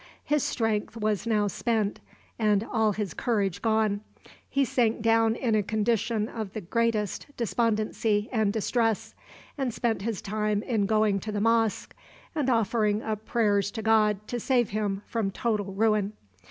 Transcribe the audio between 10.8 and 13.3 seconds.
going to the mosque and offering up